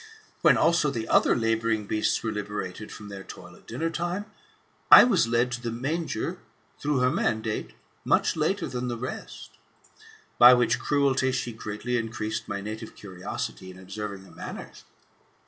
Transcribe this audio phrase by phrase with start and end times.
[0.41, 4.25] When also the other labouring beasts were liberated from their toil at dinner time,
[4.89, 6.39] I was led to the manger,
[6.79, 9.51] through her mandate, much later than the rest:
[10.39, 14.85] by which cruelly, she greatly increased my native curiosity in observing her manners.